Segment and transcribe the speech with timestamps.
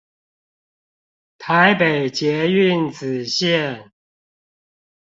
[1.37, 3.91] 臺北捷運紫線